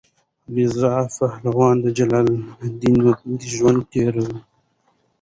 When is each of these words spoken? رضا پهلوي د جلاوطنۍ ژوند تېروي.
رضا 0.55 0.93
پهلوي 1.15 1.69
د 1.83 1.85
جلاوطنۍ 2.77 3.35
ژوند 3.55 3.79
تېروي. 3.91 4.37